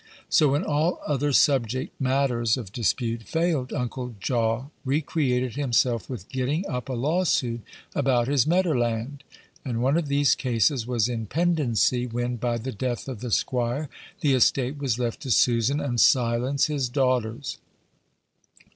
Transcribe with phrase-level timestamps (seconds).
[0.29, 6.65] So, when all other subject matters of dispute failed, Uncle Jaw recreated himself with getting
[6.67, 7.61] up a lawsuit
[7.93, 9.23] about his "medder land;"
[9.63, 13.89] and one of these cases was in pendency when, by the death of the squire,
[14.21, 17.59] the estate was left to Susan and Silence, his daughters.